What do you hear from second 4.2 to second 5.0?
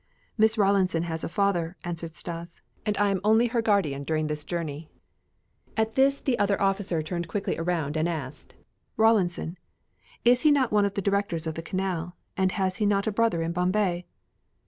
this journey."